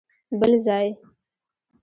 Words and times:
بل 0.39 0.53
ځای؟! 0.65 0.87